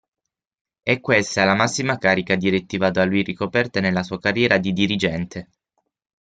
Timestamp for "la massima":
1.43-1.99